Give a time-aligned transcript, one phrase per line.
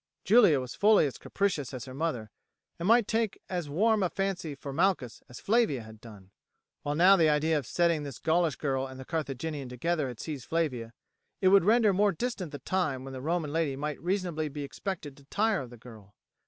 [0.25, 2.31] Julia was fully as capricious as her mother,
[2.79, 6.31] and might take as warm a fancy for Malchus as Flavia had done,
[6.81, 10.45] while, now the idea of setting this Gaulish girl and the Carthaginian together had seized
[10.47, 10.93] Flavia,
[11.39, 15.15] it would render more distant the time when the Roman lady might be reasonably expected
[15.17, 16.15] to tire of the girl.